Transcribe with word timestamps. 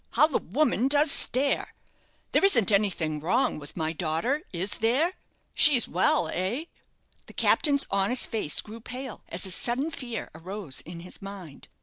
how 0.13 0.25
the 0.25 0.39
woman 0.39 0.87
does 0.87 1.11
stare! 1.11 1.75
There 2.31 2.43
isn't 2.43 2.71
anything 2.71 3.19
wrong 3.19 3.59
with 3.59 3.77
my 3.77 3.93
daughter, 3.93 4.41
is 4.51 4.79
there? 4.79 5.13
She's 5.53 5.87
well 5.87 6.27
eh?" 6.29 6.65
The 7.27 7.33
captain's 7.33 7.85
honest 7.91 8.31
face 8.31 8.61
grew 8.61 8.79
pale, 8.81 9.21
as 9.29 9.45
a 9.45 9.51
sudden 9.51 9.91
fear 9.91 10.31
arose 10.33 10.81
in 10.81 11.01
his 11.01 11.21
mind. 11.21 11.67